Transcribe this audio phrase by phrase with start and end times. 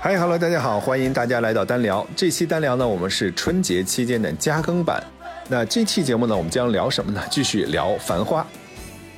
[0.00, 2.06] 嗨，Hello，大家好，欢迎大家来到单聊。
[2.16, 5.04] 这期单聊呢，我们是春节期间的加更版。
[5.46, 7.20] 那这期节目呢，我们将聊什么呢？
[7.30, 8.40] 继续聊《繁花》。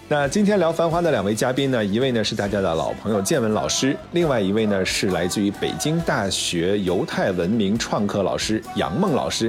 [0.08, 9.48] 那今天聊《繁花》的两位嘉宾呢，一位呢是大家的老朋友建文老师，另外一位呢是来自于北京大学犹太文明创客老师杨梦老师。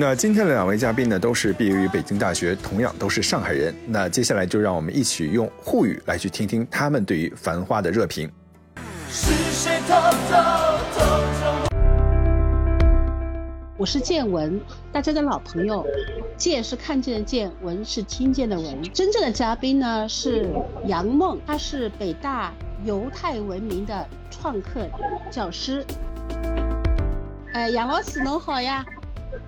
[0.00, 3.74] 那今天的两位嘉宾呢，都是毕业于北京大学，同样都是上海人。
[3.84, 8.30] 那接下来就让我们一起用沪语来去听听他们对于《繁花》的热评。
[9.10, 9.96] 是谁偷
[10.30, 10.36] 偷
[10.94, 11.02] 偷
[13.76, 14.60] 我是建文，
[14.92, 15.84] 大家的老朋友。
[16.36, 18.80] 见是看见的见，闻是听见的闻。
[18.92, 20.48] 真正的嘉宾呢是
[20.86, 22.52] 杨梦，他是北大
[22.84, 24.86] 犹太文明的创客
[25.28, 25.84] 教师。
[27.52, 28.86] 哎，杨老师侬好呀！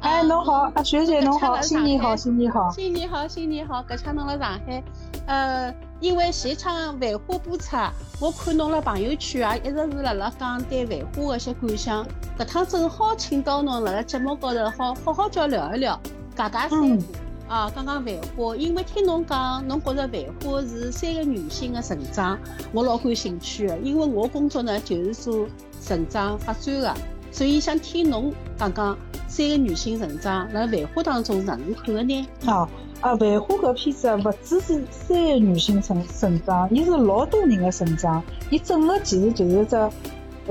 [0.00, 4.82] 哎，侬好，啊，学姐侬好，新年好，新年好，新年好，新年好，搿腔侬辣上海，
[5.26, 5.74] 呃。
[6.00, 7.76] 因为前场繁花播出，
[8.20, 12.06] 我看侬辣朋友圈啊，一直是辣辣讲对繁花的一些感想。
[12.38, 16.00] 搿趟正好请到侬辣辣节目高头，好好好叫聊一聊，
[16.34, 17.02] 解解三胡
[17.46, 18.56] 啊，讲讲繁花。
[18.56, 22.38] 因为听侬讲，侬觉着繁花是三个女性的成长，
[22.72, 23.76] 我老感兴趣的。
[23.80, 25.46] 因为我工作呢就是做
[25.82, 26.94] 成长发展的，
[27.30, 28.96] 所以想听侬讲讲
[29.30, 32.26] 三个女性成长辣繁花当中是哪能看的呢？
[32.46, 32.68] 啊。
[33.00, 38.22] 啊，繁花搿片子啊，勿只是三个女性成成长，伊是老多人的成长。
[38.50, 39.90] 伊整个其实就是只，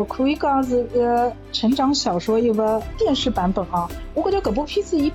[0.08, 3.88] 可以讲是一个成长小说一个电视版本啊。
[4.16, 5.12] 我感觉得搿部片子伊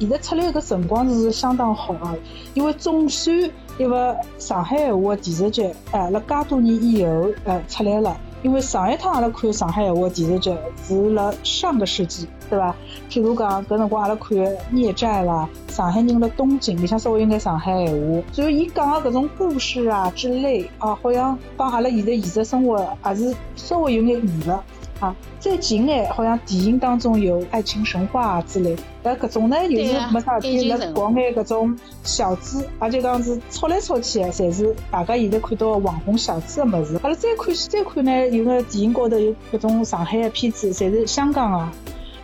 [0.00, 2.16] 现在出来个辰光是相当好啊，
[2.54, 3.38] 因为总算
[3.78, 8.16] 一个上海话电视剧，哎，辣介多年以后，哎，出来了。
[8.42, 12.74] 因为上一趟阿拉看上海话电视剧是辣上个世纪，对吧？
[13.08, 14.36] 譬如讲，搿辰光阿拉看
[14.70, 24.64] 《孽债》啦，上海人辣东京里向稍微有眼上海话，所以伊讲个搿种故事啊之类啊，好像帮阿拉现在现实生活还是稍微有眼远了。
[25.02, 36.96] 啊，再近眼，好像电影当中有爱情神话啊之类，但搿种呢又是没啥事体，辣搞眼搿种小资，而且讲是吵来吵去的，侪是大家现在看到网红小资的物事。
[37.02, 41.72] 阿拉再看再看呢，有个电影高头有搿种上海的片子，侪是香港啊，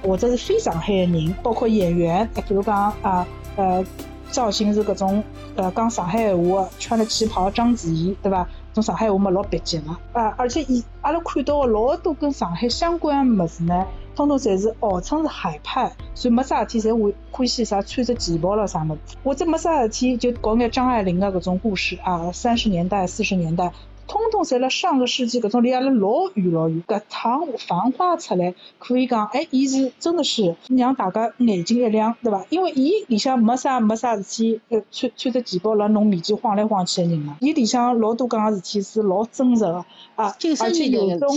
[0.04, 3.26] 或者是非上海的人，包括演员，比如讲啊，
[3.56, 3.84] 呃，
[4.30, 5.24] 造型是搿种
[5.56, 8.46] 呃讲上海话，穿着旗袍章子怡，对伐？
[8.78, 13.84] 从上海话嘛老别致个啊，而且伊阿拉看到个老多跟上海相关个物事呢，
[14.14, 23.72] 通通侪是号称是海派，所以没啥事体侪会欢喜啥穿着旗袍了啥物事，或者没啥事体就搞眼张爱玲个搿种故事啊，三十年代、四十年代。
[24.08, 26.82] 通通侪辣上个世纪，搿种离阿拉老远老远。
[26.88, 32.44] 搿趟繁花出来，可以讲，哎，伊是真的是让大家眼睛一亮，对伐？
[32.48, 37.36] 因为伊里向没啥没啥事体，呃，穿穿着旗袍辣侬面前晃来晃去的人啊。
[37.40, 39.84] 伊里向老多讲个事体是老真实个
[40.16, 41.28] 啊，而且有种，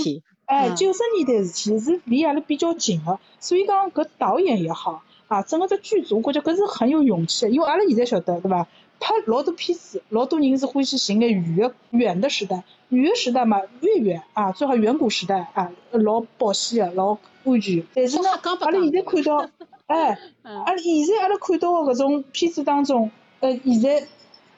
[0.45, 8.65] 哎，九十年代事体是离阿拉比较近个，所以讲搿导演也好啊，整个只剧组，我觉着搿是很有勇气的，因为阿拉现在晓得，对伐？
[9.01, 17.83] 拍老多片子，老多人是欢喜寻眼远的远的时代，远的时代嘛越远啊，最好远古时代啊，老保险的，老安全。
[17.95, 19.49] 但是呢，阿拉现在看到，
[19.87, 24.07] 哎， 阿拉现在阿拉看到的搿种片子当中，呃，现在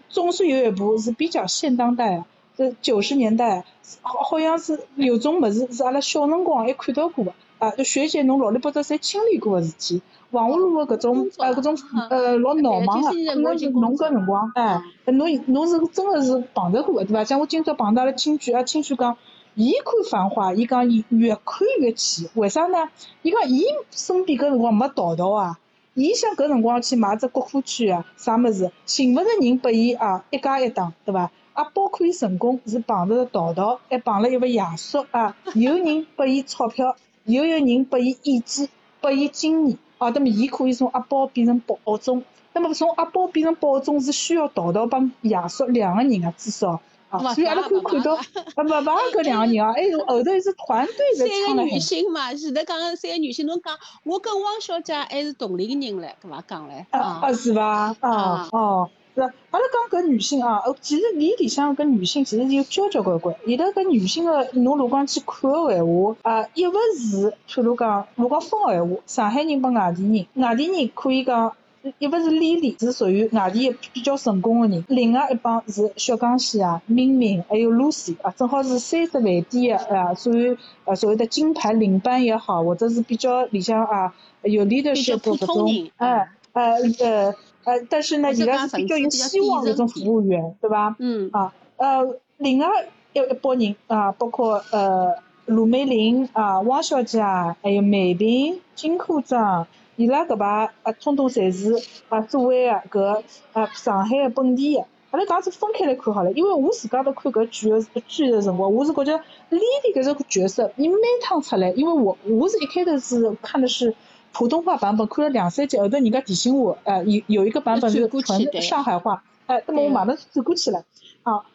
[0.09, 2.25] 总算有一部是比较现当代的，
[2.57, 3.63] 这九十年代，
[4.01, 7.33] 好好像是有种物事是阿拉小辰光还看到过的。
[7.59, 10.01] 啊，就学姐侬老里八早侪经历过个事体，
[10.33, 11.77] 黄河路个搿种呃搿种
[12.09, 17.23] 呃老闹忙个，可能是侬搿辰光哎，侬侬是真个是碰着过个对伐？
[17.23, 19.15] 像我今朝碰到了青居啊，青居讲，
[19.53, 22.89] 伊看繁花，伊讲伊越看越气，为啥呢？
[23.21, 25.59] 伊讲伊身边搿辰光没淘淘啊，
[25.93, 31.29] 伊想搿辰光去买只国库券啊，啥物事，寻勿着人拨伊啊一家一档，对伐？
[31.53, 36.95] 啊，包括伊成功是碰着淘淘，还碰了一位爷叔啊，有人拨伊钞票。
[37.25, 38.67] 又有人拨伊意见，
[38.99, 48.21] 拨伊经验，啊，那么伊可以从阿宝变成宝总，那么从阿宝变成宝总是需要淘淘帮亚叔两个人啊，至少啊，所以阿拉可以看到，啊，
[48.57, 56.85] 勿勿搿两个人啊，还有后头是团队在三个女性嘛，前头讲个三个女性，侬讲我跟汪小姐还是同龄人唻，搿伐讲唻？
[56.91, 57.95] 啊啊是伐？
[57.99, 58.89] 啊哦。
[59.15, 63.35] 是，阿拉讲搿女性啊，呃，其实伊里向搿女性其实是有交交关关。
[63.45, 71.53] 伊头搿女性个，侬如果讲去看个闲话，啊，一勿是，譬如讲，如果分个闲话，上海人帮外地人，外地人可以讲，
[71.99, 84.11] 一勿是丽丽是属于外地比较成功个人，另外一帮是小江西啊、明明还有 Lucy 啊，正好是三只饭店个啊，属于呃所谓的金牌领班也好，或者是比较里向啊
[84.41, 87.35] 有 leadership 搿种，哎，呃呃。
[87.63, 90.95] 呃，但是呢，伊拉是比较有希望的一种服务员，对吧？
[90.99, 91.29] 嗯。
[91.31, 92.67] 啊，呃，另外
[93.13, 95.15] 一一拨人啊，包括呃
[95.45, 101.73] 卢美玲啊、汪小姐啊，还有梅萍、金科长，伊拉搿排啊，统统侪是
[102.09, 103.21] 啊作为啊搿
[103.53, 104.85] 啊上海本地的。
[105.11, 109.15] 阿拉讲是分开来看好了，因为我自家在看搿剧个剧个辰光，我是觉着
[109.49, 113.93] 丽丽搿只角色，伊每趟出来，因为我我是一开头是看的是
[114.33, 120.83] 普通话版本，看了两三集，后头人家提醒我，呃，有有一个版本是纯上海话，哎，那么我马上转过去了，
[121.21, 121.45] 啊，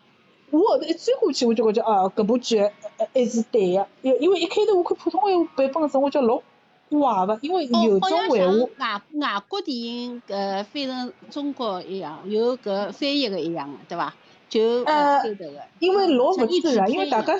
[0.50, 2.60] 我后头一转过去，我就觉着哦，搿部剧
[2.96, 6.40] 还是对的，因因为一开头我看普通话版本的时候，我觉老。
[6.90, 14.14] 怪个，因为有种闲话，外外国电影呃翻成中国一样，有搿翻译个一样的，对伐？
[14.48, 15.20] 就呃，
[15.80, 17.34] 因为老勿自然，因为大家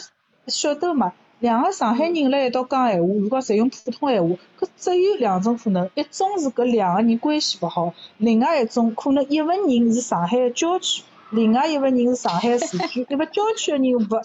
[0.49, 13.25] 晓得嘛，两个上海人辣一道讲闲话，如果侪用普通闲话，搿只有两种可能，一种是搿两个人关系勿好，另外一种可能一份人是上海个郊区，另外一份人是上海市区，对伐？
[13.26, 14.23] 郊区个人勿勿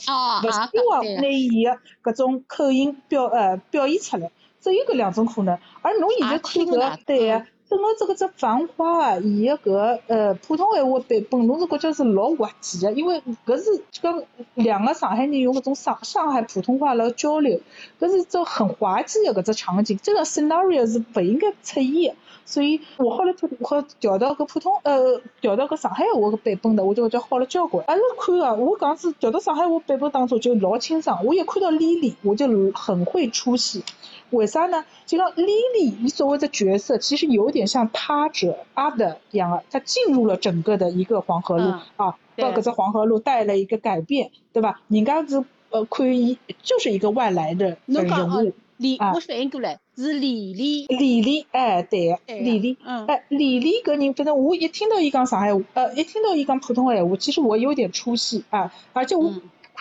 [0.52, 4.32] 希望拿伊个搿种口音表呃表现出来。
[4.60, 14.24] 只有搿两种可能，而侬现在看搿对个，整个这个只繁花啊，伊个搿呃普通闲话版本，侬是感觉是老滑稽个，因为搿是跟
[14.54, 17.60] 两个上海人用搿种上上海普通话来交流，
[18.00, 22.16] 搿是种很滑稽个搿只场景，这个 scenario 是勿应该出现个。
[22.46, 27.84] 所以我后来就好调到个普通呃调到个上海话个版本的，我就觉好了交关。
[27.88, 33.84] 阿拉看啊，我讲是调到上海话版本当中就老清爽，我一看到丽丽，我就很会出戏。
[34.32, 34.84] 为啥呢？
[35.06, 44.82] 就讲丽丽，你所谓的角色其实有点像他者 other 一样啊，他进入了整个的一个黄河路啊，到搿只黄河路带了一个改变，对吧？
[44.88, 48.54] 人家是呃可以就是一个外来的人物。
[48.78, 50.86] 李，我反应过来是李丽。
[50.88, 59.32] 李丽，哎，对，李丽，哎，李丽搿人，反正我一听到伊讲上海话，呃，一听到伊讲普通话闲话，其实我有点出戏啊，而且我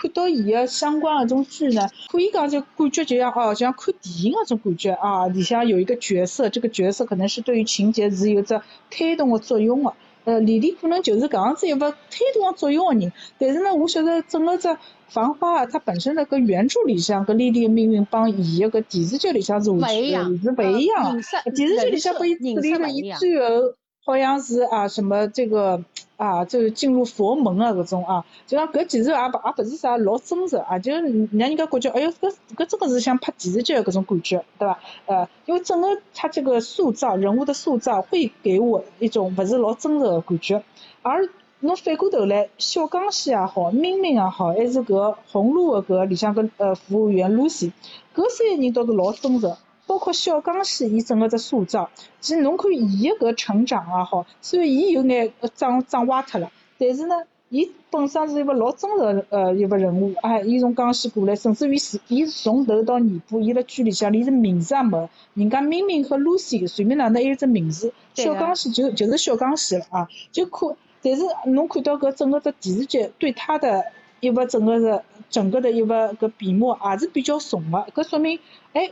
[0.03, 8.61] 看到伊个相关个种剧呢，可以讲就感觉就像哦，像看电影那种感觉啊，里向有一个角色，这个角色可能是对于情节是有着
[8.91, 9.93] 推动个作用个。
[10.25, 14.67] 呃，李丽可能就是搿样子一个推动作用个人，但是呢，我晓得整个只
[15.07, 21.21] 《繁花啊》它本身的个原著里向搿丽丽个命运帮伊个电视剧里向是完全是勿一样。
[21.53, 23.73] 电视剧里向拨伊处理了，伊最后
[24.03, 25.83] 好像是啊什么这个。
[26.15, 34.79] 啊，就是进入佛门啊，搿种啊，就讲搿其实也勿也勿是啥老真实啊，就让人家感觉，哎哟，搿搿真个是像拍电视剧搿种感觉，对伐？
[35.07, 40.63] 呃，因为整个他这个塑造人物的塑造，会给我一种勿是老真实的感觉。
[41.01, 41.27] 而
[41.59, 47.73] 侬反过头来，小刚西也好，明明也好，还是搿红路个搿里向搿呃服务员露西，
[48.15, 49.53] 搿三个人倒是老真实。
[49.85, 51.89] 包括小刚西，伊整个只塑造，
[52.21, 57.15] 其实侬看伊个搿成长也好，虽然伊有眼长长歪脱了，但是呢，
[57.49, 70.69] 伊本身是一个老真实呃一个人物，哎，伊从江西过来，甚至于是伊是从头到尾巴，伊辣剧里向连只名字也没，人家明明和 Lucy 随便哪能还有只名字，小刚西就就是小刚西了啊，就看，
[71.01, 73.83] 但是侬看到搿整个只电视剧对他的
[74.21, 78.39] 一个整个的整个的一个搿笔墨也是比较重个，搿说明
[78.71, 78.91] 哎。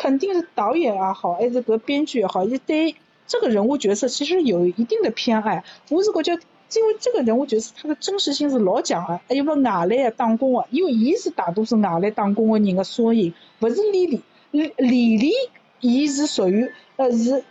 [0.00, 2.94] 肯定是导演也好，还是个编剧也好，也对
[3.26, 5.62] 这个人物角色其实有一定的偏爱。
[5.90, 14.22] 我是感觉，因为这个人物角色他的真实性是老强的，还有个外来打工的，因为伊是大多数外来打工的人的缩影，不是李丽。
[14.52, 15.32] 李李丽，
[15.80, 17.44] 伊是属于呃是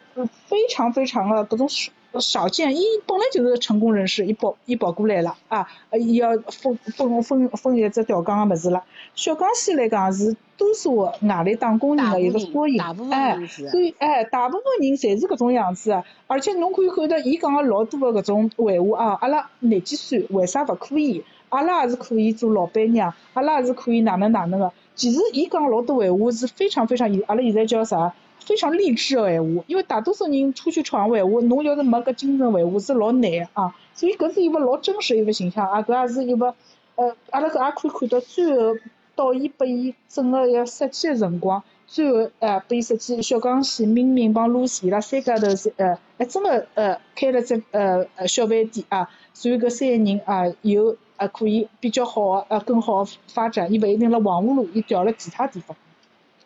[0.47, 1.69] 非常非常的各种。
[2.17, 5.67] 少见，伊本来就是成功人士，伊跑伊跑过来了啊！
[5.91, 8.83] 伊要分分分分一只调岗个物事了。
[9.13, 13.37] 小江西来讲是多数外来打工人个一个缩影，哎，
[13.69, 16.01] 所以哎，大部分人侪是搿种样子。
[16.25, 21.23] 而且侬可以看到，伊讲个老多个搿种闲话啊，阿拉廿几岁为啥勿可以？
[21.49, 24.71] 阿拉也是可以做老板娘，阿拉也是可以哪能哪能个。
[24.95, 28.13] 其实伊讲老多闲话是非常非常，阿拉现在叫啥？
[28.45, 33.75] 非常励志个闲话，因为大多数人出去闯闲话，侬要是没搿精神闲话是老难个啊。
[33.93, 36.55] 所以搿是一个老真实一个形象啊，搿也是一个
[36.95, 38.75] 呃，阿拉搿也可以看到最后
[39.15, 55.75] 导演拨伊整个要设计个辰光，最后呃拨伊设计小江西、明明帮露西伊拉三家头是呃还真个呃开了只呃呃小饭店啊，所以搿三个人啊有啊可以比较好个呃更好发展，伊勿一定辣黄河路，伊调了其他地方。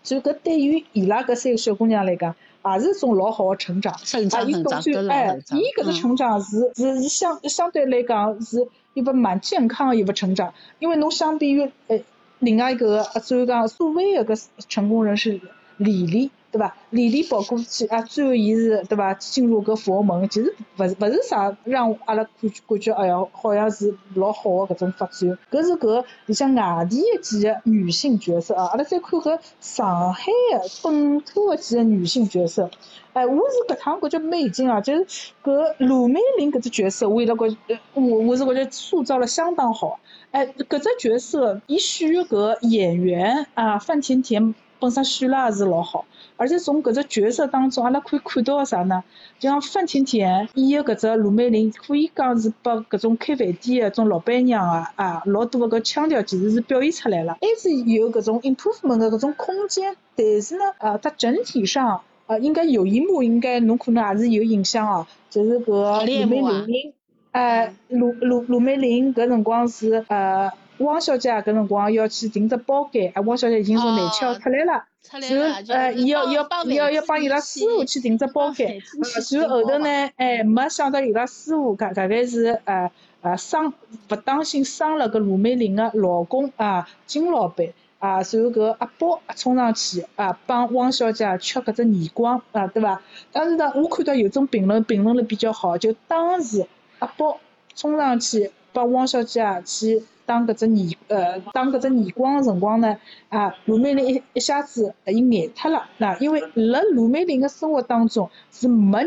[0.03, 3.93] 所以搿对于伊拉搿三个小姑娘来讲，也是种老好的成长。
[4.03, 11.99] 成长，成长，哎，伊搿只成长是是是相相对来讲是一个蛮健康的一个成长，因为侬相比于呃
[12.39, 15.39] 另外一个，所以讲所谓个搿成功人士
[15.77, 16.73] 李丽，对伐？
[16.91, 19.11] 连连跑过去啊，最后伊是对伐？
[19.15, 25.37] 进入搿佛门，其实勿是勿是啥让阿拉感觉感觉哎呀，好像是老好个搿种发展。
[25.51, 32.69] 搿是搿里向外地个几个女性角色啊，阿拉再看搿上海个本土个几个女性角色。
[33.13, 35.05] 哎，我是搿趟感觉着蛮有劲啊，就是
[35.43, 37.57] 搿罗美玲搿只角色，我伊拉觉
[37.95, 39.99] 我我是觉着塑造了相当好。
[40.29, 46.03] 哎，搿只角色伊选个搿演员啊，范甜甜本身选了也是老好，
[46.37, 49.03] 而且从搿只角色当中，阿拉可以看到个啥呢？
[49.39, 59.95] 就像范甜甜演个搿只卢美玲，可以讲是把搿种开饭店个种老板娘啊啊，老多个搿腔调其实是表现出来了，还是有搿种 improvement 的搿种空间。
[60.15, 62.01] 但是呢，呃，它整体上。
[62.25, 66.93] 呃，应该有一幕，应该侬可能也是有印象哦，就是搿卢美玲，
[67.31, 70.49] 哎，卢卢卢美玲搿辰光是呃，
[70.83, 83.73] 汪小姐搿辰光要去订只包间，啊，汪小姐已经从内桥出来了，然后呃，伊要要要要帮伊拉师傅去订只包间，然后后头呢，哎，没想到伊拉师傅搿搿个是呃呃伤
[84.09, 87.67] 勿当心伤了搿卢美玲个老公啊，金老板。
[87.99, 93.01] 啊，然后搿阿宝冲上去啊，帮汪小姐吃搿只耳光啊，对伐？
[93.31, 96.67] 当时呢，我看到有种评论评论了比较好，就当时
[96.99, 97.39] 阿宝
[97.73, 100.03] 冲上去帮汪小姐去。
[100.25, 102.97] 打搿只耳，呃，当搿只耳光个辰光呢，
[103.29, 108.99] 啊，卢美玲一一下子伊呆脱了，那因为辣卢美玲个生活当中是没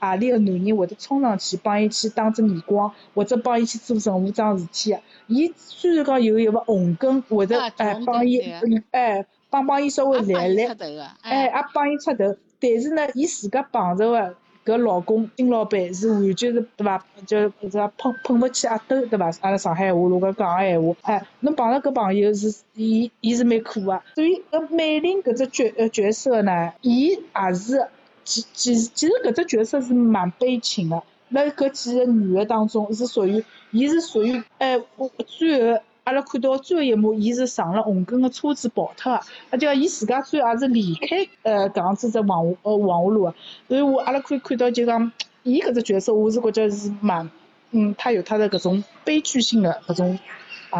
[0.00, 5.00] 何里个男人会得冲上去帮伊去打只耳光，或者帮伊去做任何桩事体个。
[5.28, 8.40] 伊虽然讲有一个红根会得哎帮伊，
[8.90, 10.76] 哎帮帮伊稍微来来，
[11.22, 14.34] 哎也帮伊出头，但是呢，伊自家碰着个。
[14.66, 17.02] 搿老公金老板是完全是对伐？
[17.24, 19.30] 就搿只碰碰勿起阿斗对伐？
[19.40, 24.02] 阿拉上海话如果讲个闲话，哎，侬碰着搿朋友是，伊伊是蛮苦个。
[24.16, 27.86] 所以搿美玲搿只角角色呢，伊也是
[28.24, 31.00] 其其实其实搿只角色是蛮悲情个。
[31.28, 34.80] 辣搿几个女个当中是属于，伊是属于哎，
[35.26, 35.80] 最后。
[36.06, 39.20] 阿拉看到最后一幕，伊是上了红灯个车子跑脱个，
[39.50, 43.34] 而且伊自家最后也是离开呃搿样子只黄呃黄河路个，
[43.66, 45.10] 所以我阿拉可以看到就讲，
[45.42, 47.28] 伊搿只角色我是觉着是蛮，
[47.72, 50.16] 嗯，他有他的搿种悲剧性的搿种。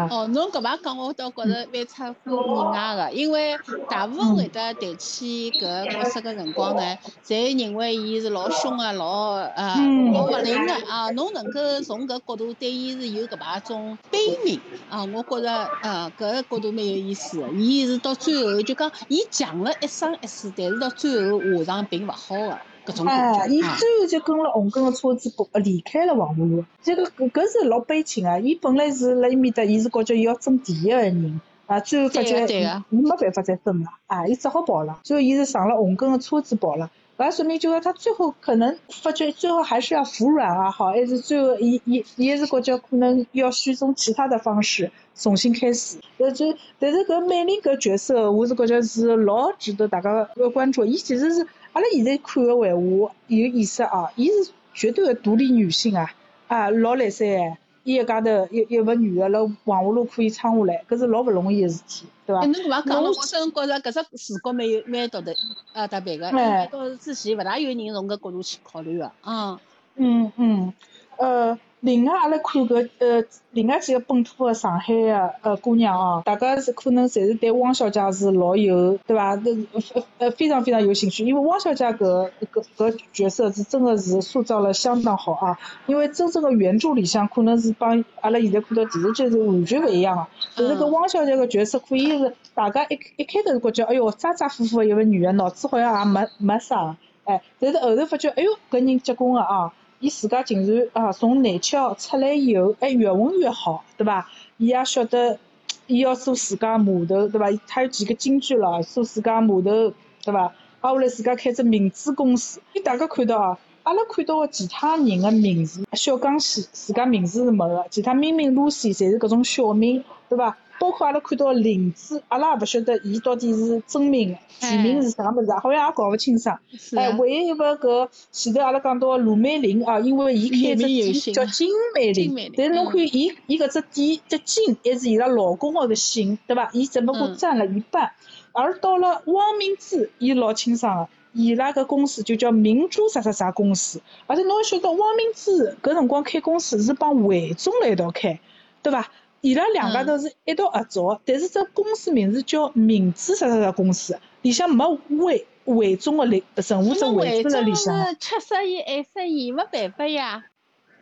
[0.09, 3.57] 哦，侬搿么讲，我倒觉着蛮出乎意外个，因为
[3.89, 6.81] 大部分会得提起搿角色个辰光呢，
[7.25, 9.75] 侪认为伊是老凶个，老呃
[10.13, 11.09] 老勿灵个啊。
[11.11, 15.03] 侬能够从搿角度对伊是有搿么种悲悯啊？
[15.05, 17.49] 我觉着呃搿个角度蛮有意思个。
[17.49, 22.59] 伊是到最后就讲，伊强了一生一世，但是到最后下场并勿好个。
[23.05, 26.63] 哎，伊最后就跟了红根个车子跑，离开了黄河路。
[26.81, 28.39] 这个搿搿是老悲情啊！
[28.39, 34.99] 伊本来是辣埃面搭，伊是感觉着伊要争第一个人，啊，最后发觉伊伊没办法再争了，啊，伊只好跑了。
[35.03, 45.97] 最后伊是上了红根个车子跑了，搿说明就讲他最后可能发觉最后还是要服软啊，好，还是最后伊伊伊还是觉着可能要选种其他的方式重新开始。
[46.19, 46.45] 呃，就
[46.79, 50.85] 但是搿美玲搿角色，我是感觉着是老值得大家要关注。
[50.85, 51.45] 伊其实是。
[51.77, 56.11] 阿拉现在看个闲话有意识啊，伊是绝对个独立女性啊，
[56.47, 62.41] 啊老来三个，伊一家头一一个女个辣黄河路可以撑下来，搿是老勿容易个事体，对伐？
[62.43, 65.35] 侬搿么讲了，我真觉着搿只视角蛮有蛮独特
[65.73, 69.59] 啊特别个，因，倒是之前勿大有人从搿角度去考虑个，嗯
[69.97, 70.73] 嗯嗯，
[71.17, 71.59] 呃。
[71.81, 79.35] 另外，阿拉看搿呃，另外几个本土个上海个呃姑娘哦，大家是可能侪是对汪小姐是老有，对伐？
[79.35, 85.59] 那呃呃非常非常有兴趣，因为汪小姐搿搿搿角色是真个是塑造了相当好啊。
[85.85, 90.25] 因为真正个原著里向可能是帮阿拉现在看到电视剧是完全勿一样个。
[90.55, 99.71] 但是搿汪小姐个角色可以是大家一一开头是觉着，哎哟，咋咋呼呼个一个女个，脑子好像也没没啥，哎，但是后头发觉，哎哟，搿人结棍个啊！
[99.99, 104.29] 伊自家竟然啊，从南七号出来以后，还越混越好，对伐？
[104.57, 105.39] 伊也晓得，
[105.87, 107.51] 伊要做自家码头，对伐？
[107.67, 110.53] 他有几个京剧了，做自家码头，对伐？
[110.81, 112.61] 挨下来自家开只明珠公司。
[112.73, 120.57] 伊大家看到啊，阿拉看到个其他人个名字，小刚西自家名字是没个，其他明明、露西侪是搿种小名，对伐？
[120.77, 126.59] 包括阿拉看到林子，阿拉也勿晓得伊到底是真名，全名是啥物事，好像也搞勿清爽。
[126.97, 136.69] 哎，唯一一个搿前头阿拉讲到个卢美玲啊，因为伊开只店叫金美玲，但是侬看伊伊搿只店只金还是伊拉老公个个姓，对伐？
[136.73, 138.11] 伊只不过占了一半。
[138.51, 145.51] 而到了汪明志，伊老清爽个，伊拉个公司就叫明珠啥啥啥公司，而且侬晓得汪明珠
[145.83, 148.39] 搿辰光开公司是帮魏总辣一道开，
[148.81, 149.11] 对伐？
[149.41, 158.07] 伊拉两家头是一道合作，但是这公司名字叫明珠啥啥啥公司，里向没魏，魏忠个里任何只位置辣里向。
[158.07, 160.43] 是七十亿、二十亿，没办法呀。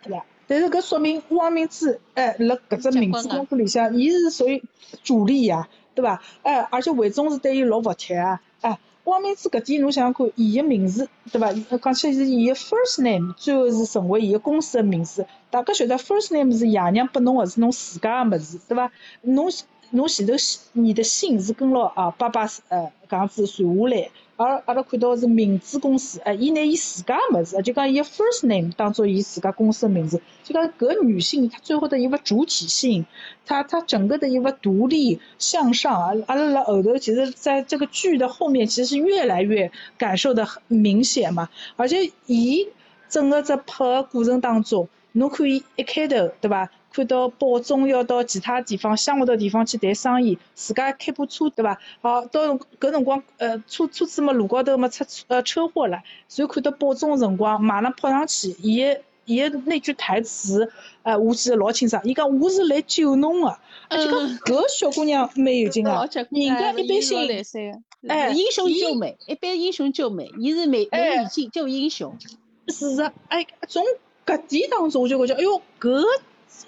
[0.03, 0.25] 对伐？
[0.47, 4.61] 但是搿说明汪明珠哎，辣搿只明珠公司里向，伊是属于
[5.01, 6.21] 主力呀，对伐？
[6.43, 8.77] 哎，而且魏忠是对伊老服帖啊，哎。
[9.05, 11.53] 汪明志搿点侬想想看，伊个名字对伐？
[11.77, 15.25] 讲起来是伊个 first name，最后是成为伊个公司个名字。
[15.49, 18.91] 大家晓得 first name 是爷娘拨侬个，是侬自家个物事，对伐？
[19.21, 19.51] 侬
[19.91, 20.33] 侬前头
[20.73, 24.09] 你的姓是跟牢啊爸爸呃搿样子传下来。
[24.37, 33.05] 而阿拉看到是明珠公司，哎，伊拿伊自家个物事，就讲伊个 first name 当做伊自家公司个名字，就讲搿女性她最后的一个主体性，
[33.45, 42.67] 她她整个的一个独立向上啊，阿拉辣后头其实在这个剧的后面，其实是越来越感受的很明显嘛，而且伊
[43.07, 46.69] 整个在拍个过程当中，侬看伊一开头对伐？
[46.95, 51.77] 看到保中要到其他地方乡下头地方去谈生意，自家开部车，对伐？
[51.99, 56.01] 好，到搿辰光，呃，车车子嘛路高头嘛出呃车祸了，
[56.33, 60.71] 然后看到保总辰光，马上扑上去，伊个伊个那句台词，
[61.03, 63.57] 呃，我记得老清爽，伊讲我是来救侬个，
[63.89, 72.17] 而且讲搿小姑娘蛮有劲个，人家一般性，哎，英雄救美，一般英雄救美，伊是美美女救救英雄，
[72.69, 73.83] 是啊，哎，从
[74.25, 76.01] 搿点当中我就感觉，哎哟，搿。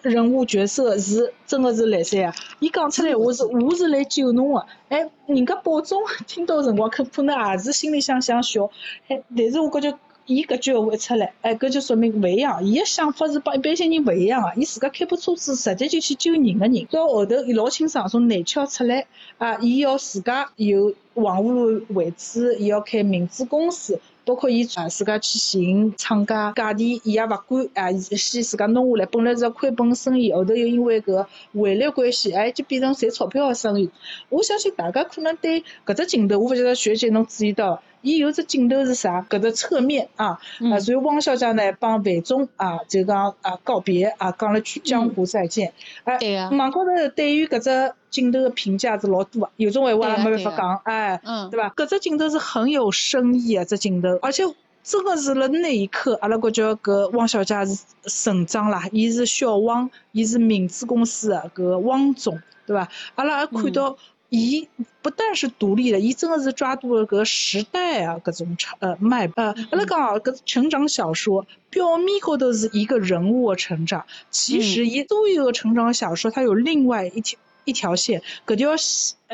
[0.01, 2.33] 人物角色是真个是来三啊！
[2.59, 3.45] 伊讲出来话是。
[3.45, 8.69] 我是来救侬个，哎，人家保总听到辰光可可能也是心里想想笑，
[9.07, 23.99] 哎，但是我感觉伊搿句闲话一出来，哎，搿就说明勿一样，伊个想法是帮一般性人勿一样个，伊自家开部车子直接就去救人个人，到后头伊老清爽从内桥出来，啊，伊要自家有黄河路位置，伊要开明珠公司。
[24.27, 29.05] 包括伊啊，自家去寻厂家价钿，伊也勿管啊，先自家弄下来。
[29.05, 33.89] 本来是亏本生意，后头又因为搿汇率关系，哎，就变成赚钞票个生意。
[34.27, 37.81] 我相信大家可能对搿只镜头，我勿晓得学姐侬注意到。
[38.03, 39.25] 伊有只镜头是啥？
[39.27, 45.73] 搿只侧面啊，啊，然后汪小姐呢帮范总啊，就讲啊告别啊，讲了句江湖再见。
[46.03, 46.17] 哎，
[46.51, 51.21] 网高头对于搿只镜头的评价是老多个，有种闲话也没办法讲，哎，
[51.51, 51.69] 对伐？
[51.75, 54.43] 搿只镜头是很有深意啊，只镜头，而且
[54.83, 62.87] 真个是辣那一刻，阿拉感觉着搿汪小姐是成长啦，伊是小汪，伊是明珠公司的搿汪总，对伐？
[63.15, 63.97] 阿拉还看到。
[64.29, 64.67] 伊
[65.01, 78.75] 不但是独立的，伊真的是抓住了搿时代啊，搿种成呃脉呃，阿拉讲啊，搿成长小说表面高头是一个人物的成长，其实伊所有的成长小说，它有另外一条一条线，搿条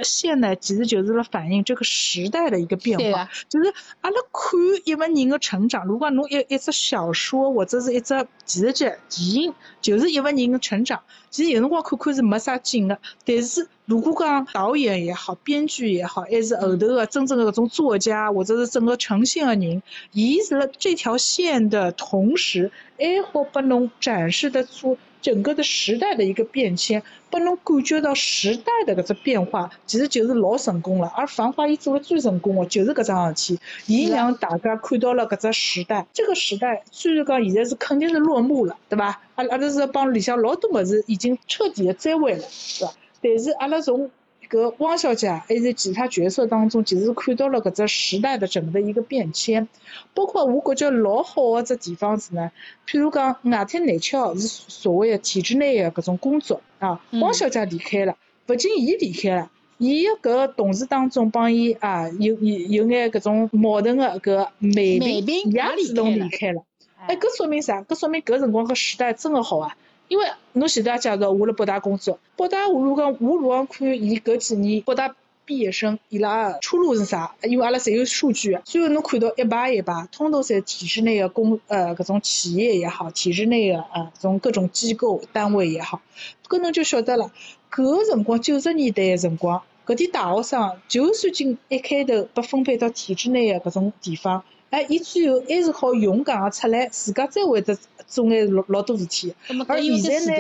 [0.04, 9.00] 线呢，其实就是辣反映这个时代的一个变化，就是阿拉看一个人的成长，如果侬一一只小说或者是一只电视剧、电
[9.44, 13.70] 影，就是一个人的成长，其实有辰光看看是没啥劲的，但是。
[13.86, 31.08] 如果讲导演也好，编剧也好，还是后头的真正的搿种作家，或者是整个呈现的人，伊是辣这条线的同时，还好把侬展示得出整个的时代的一个变迁，拨侬感觉到时代的搿只变化，其实就是老成功了。
[31.16, 36.06] 而《繁花》伊做了最成功的，就是搿桩事体，伊让大家看到了搿只时代。
[36.14, 39.22] 这个时代虽然讲现在是肯定是落幕了，对吧？
[39.36, 42.92] 阿拉阿拉是帮里向老多物事已经彻底的摘完了，是吧？
[43.22, 44.12] 但是阿拉从
[44.54, 49.68] 搿汪小姐还是其他角色当中，其实看到了搿只时代的整个的一个变迁。
[50.14, 52.52] 包括我感觉老好的只地方是呢，
[52.88, 66.64] 譬如讲外滩内桥是所谓的体制内的搿种工作啊，汪小姐离开了，不仅伊离开了，伊搿个同事当中帮伊啊有有有眼搿种矛盾的搿美萍也主动离开了。
[67.08, 67.82] 哎，搿说明啥？
[67.82, 69.76] 搿说明搿辰光搿时代真个好啊！
[70.14, 77.34] 因为侬前头也介绍，我辣北大工作，北大我如讲，我如果看伊搿几年北大毕业生伊拉出路是啥？
[77.42, 86.00] 因为阿拉侪有数据，所以侬看到一排一排，通通侪体制内个公呃搿种企业也好，体制内个啊种各种机构单位也好，
[86.48, 87.32] 搿侬就晓得了。
[87.72, 94.44] 搿个辰光九十年代个辰光，搿点大学生就算进一开头被分配到体制内个搿种地方。
[94.70, 97.78] 哎，伊最后还是好勇敢个出来，自家再会得
[98.14, 99.34] 做眼老老多事体。
[99.68, 100.34] 而现在呢，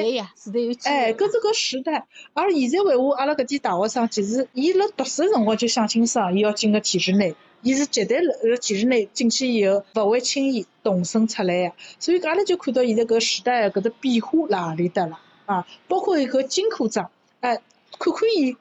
[0.84, 2.06] 哎，搿是个时代。
[2.34, 11.76] 而现在为话，阿拉搿点大学生，其实伊辣读书辰光就想清爽，伊要进个体制内，伊是绝对辣体制内进去以后，勿会轻易动身出来个。
[12.00, 15.66] 所以阿拉就看到现在搿时代搿只变化辣何里搭了啊？
[15.88, 17.10] 包括一个金科长，
[17.40, 17.60] 哎，
[17.98, 18.56] 看看伊，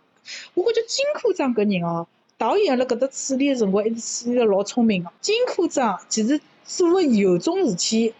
[0.55, 2.07] 我感觉金科长搿人哦。
[2.39, 5.11] 导演辣搿搭处理个辰光，一直处理得老聪明个。
[5.21, 8.13] 金科长其实做了有种事体，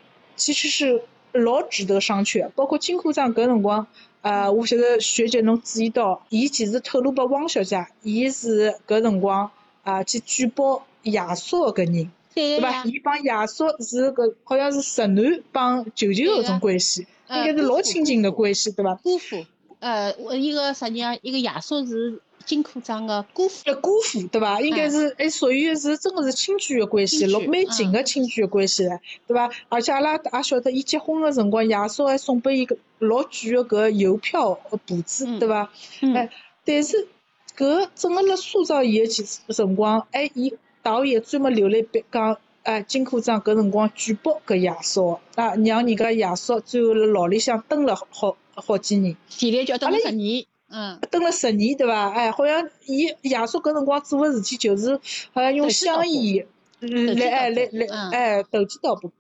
[0.43, 1.03] 其实是
[1.33, 2.49] 老值得商榷。
[2.57, 3.87] 包括金科长搿辰光，
[4.23, 9.51] 呃，我晓得学姐侬注意到，伊其实透露拨汪小姐，伊是搿辰光
[9.83, 12.85] 啊去举报亚索个人，对对伐？
[12.85, 18.95] 伊帮亚索是搿好像是侄男帮舅舅搿种关系，应该是老亲近的关系，对伐？
[18.97, 19.47] 姑父，
[19.79, 24.61] 呃，我一个啥人啊一个亚索是金库长个姑父，呃，姑父对伐？
[24.61, 29.51] 应该是还属于是真个是亲眷个关系，老蛮近个亲眷个关系唻，对伐？
[29.69, 35.71] 而且阿拉也晓得，伊结婚个辰光，爷叔还送拨伊个老贵个搿邮票个簿子，嗯对伐？
[36.01, 36.31] 嗯哎，
[36.65, 37.09] 但是
[37.57, 49.17] 搿整个辣塑造伊个其辰光，哎，伊导演专门留了一笔讲，哎，金科长搿辰光举报搿爷叔，啊，让人家爷叔最后辣牢里向蹲了好好几年。
[49.29, 52.09] 前来叫蹲了十年，嗯，蹲了十年，对伐？
[52.09, 54.99] 哎，好像伊爷叔搿辰光做个事体就是，
[55.35, 56.47] 好像用香烟
[56.81, 59.11] 嗯来哎来来嗯哎投机倒把。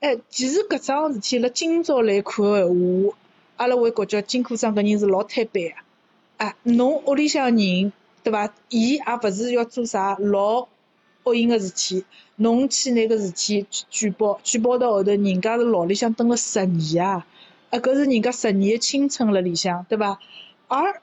[0.00, 2.68] 哎，其实搿桩事体辣今朝来看个闲
[3.10, 3.16] 话，
[3.56, 5.74] 阿拉会觉着金科长搿人是老坦白个。
[6.38, 8.54] 哎，侬屋里向人，对伐？
[8.70, 10.68] 伊也勿是要做啥老
[11.24, 12.04] 恶淫个事体，
[12.36, 17.26] 侬去拿搿事体举举报，举报到后头，人家是牢里向蹲了十年啊！
[17.70, 20.18] 啊，搿是人家十年个青春辣里向，对伐？
[20.76, 21.00] 而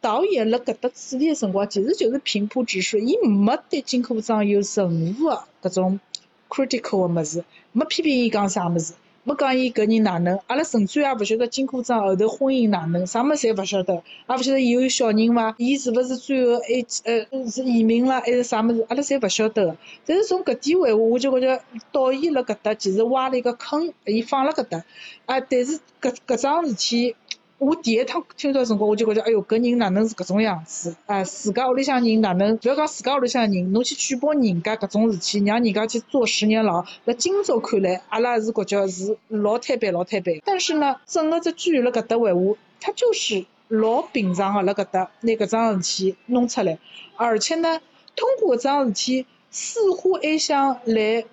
[0.00, 6.00] 导演辣搿搭处理个辰光，其实就是平铺直叙，伊没对金科长有任何个搿种
[6.48, 8.94] critical 个物事，没批评伊讲啥物事，
[9.24, 13.92] 没讲伊搿人哪能，阿拉甚至也勿晓得金科长后头婚姻哪能，啥物事侪勿晓得，
[14.30, 16.66] 也勿晓得伊有小人伐，伊是勿是最后还
[17.04, 19.76] 呃是移民了，还是啥物事，阿拉侪勿晓得个。
[20.06, 24.82] 但是从搿点闲话，我就觉着导演辣搿搭其实挖了一个坑，伊放辣搿搭，
[25.26, 27.14] 啊，但是搿搿桩事体。
[27.62, 30.96] 我第一趟听到辰光，我就觉着，哎哟，搿人哪能是搿种样子？
[31.06, 32.56] 啊，自家屋里向人哪能？
[32.56, 36.84] 勿要讲自家屋里向人，侬去举报人家搿种事体，让人家去坐十年牢。
[37.04, 40.40] 辣今朝看来，阿拉是觉着是老坦白、老坦白。
[40.44, 46.76] 但是呢，整个只剧辣搿搭闲话，他就是老平常个辣搿搭拿搿桩事体弄出来，
[47.14, 47.80] 而且呢，
[48.16, 51.24] 通过搿桩事体，似乎还想来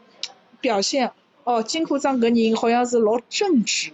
[0.61, 1.11] 表现，
[1.43, 3.93] 哦，金科长搿人好像是老正直。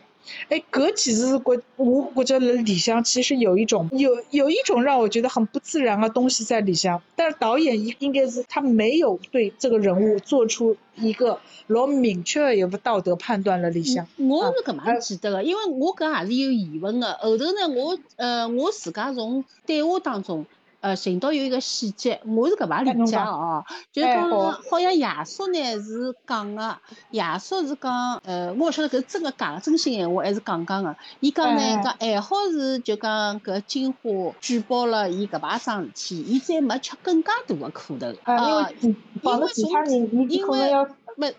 [0.49, 14.07] 哎，搿其实是觉我觉着辣里向其实有一种有有一种让我觉得很不自然的东西在里向，但是导演应应该是他没有对这个人物做出一个老明确的一个道德判断了里向。
[14.17, 17.13] 我是搿么样记得个，因为我搿也是有疑问的。
[17.21, 20.45] 后头呢，我呃我自家从对话当中。
[20.85, 26.77] 呃，寻到有一个细节，我是搿么理解哦，就是讲好像亚叔呢是讲个，
[27.09, 30.95] 亚叔是讲，呃，我勿晓得搿是真个假个真心闲话还是讲讲个。
[31.21, 40.87] 伊讲呢，讲还好是就讲搿金花举报了伊搿排桩事体，伊再没吃更加大个苦头啊，因为因为其他人，伊可能要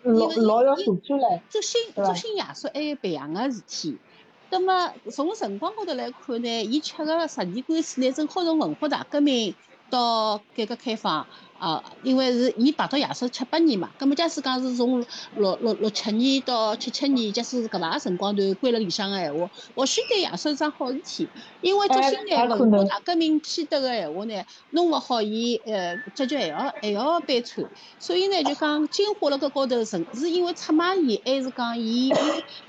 [0.02, 1.40] 老老要受罪唻。
[1.48, 3.96] 作新做新亚叔还有别样个事体。
[4.48, 9.54] 那么从辰光高头来看呢，伊吃个十年官司呢，正好从文化大革命
[9.90, 11.26] 到改革开放。
[11.59, 15.05] 啊，因为是伊排到亚叔七八年嘛，咁么假使讲是从
[15.37, 21.29] 六六六七年到七七年，假使是搿排辰光段关辣里向个闲话，或许对亚叔是桩好事体，
[21.61, 27.64] 因为作新呢文化大革命批得个闲话呢，弄勿好伊呃结局还要还要悲惨，
[27.99, 32.14] 所以呢就讲进化辣搿高头是是因为出卖伊，还是讲伊伊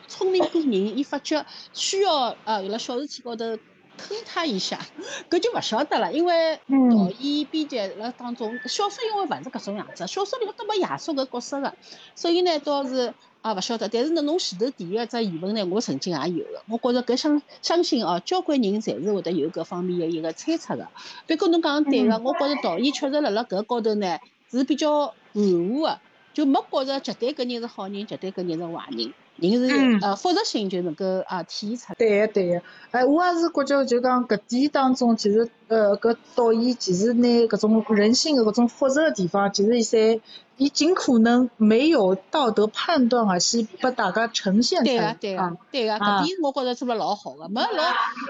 [0.08, 3.58] 聪明过人，伊发觉需要呃辣小事体高头。
[3.97, 4.79] 坑他一下，
[5.29, 11.73] 搿就勿晓得了，因为导演、编剧辣当中，小说因为勿是搿种样子，小说里头都没亚叔搿角色个，
[12.15, 13.89] 所以呢倒是啊勿晓得。
[13.89, 20.88] 但是呢，侬前头第一只疑问呢，我曾经也有个，我觉着搿相相信哦，交关人侪是会得有搿方面的一个猜测个。
[21.27, 24.19] 不过侬讲对个，我觉着导演确实辣辣搿高头呢
[24.51, 25.99] 是比较含糊个，
[26.33, 29.13] 就没觉着绝对搿人是好人，绝对搿人是坏人。
[29.38, 31.95] 人是呃复杂性就能够啊体现出来。
[31.97, 40.19] 对个对个，哎，我也是觉着就讲搿点当中，其实呃搿导演其实拿搿种人性的搿种复杂的地方，其实伊在
[40.58, 45.13] 伊尽可能没有道德判断而是拨大家呈现出来。
[45.19, 47.84] 对个对个对个，搿点我觉着做了老好个，没老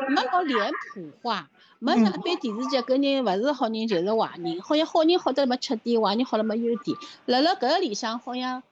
[0.09, 1.49] 没老脸谱化。
[1.79, 6.97] 没像一般电视剧，搿人勿是好人就是坏人，好像好人好得没缺点，坏人好了没优点。
[7.27, 8.63] 辣辣搿里向好像。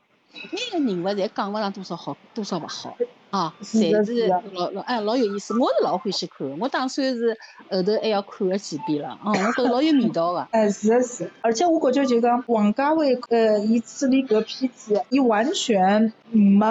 [0.51, 2.95] 每个人物侪讲勿上多少好，多少勿好
[3.31, 7.37] 啊，侪是老老哎老有意思，我是老欢喜看，我打算是
[7.69, 10.47] 后头还要看个几遍了，啊，我觉着老有味道个。
[10.51, 16.65] 哎，是个是，而且我感觉着就讲王家卫呃，伊处理搿片子，伊完全没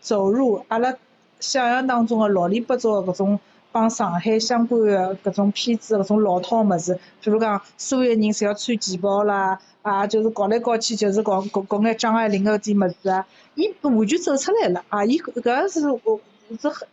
[0.00, 0.94] 走入阿拉
[1.40, 3.38] 想象当中个老里八糟搿种
[3.76, 9.60] 帮上海相关个搿种片子搿种老套物事，比如讲所有人侪要穿旗袍啦。
[9.82, 15.04] 啊，就是搞来搞去，就是搞搞搞眼张爱玲个点物事啊，伊完全走出来了啊！
[15.04, 16.20] 伊搿是我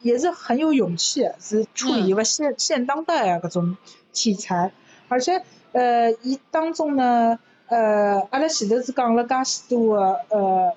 [0.01, 3.77] 也是很有勇气，是处理一个现现当代啊搿种
[4.11, 4.71] 题材，
[5.07, 5.41] 而且
[5.71, 10.73] 呃，伊当中呢，呃，阿拉前头是讲了介许多个呃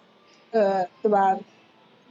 [0.52, 1.36] 呃，对伐？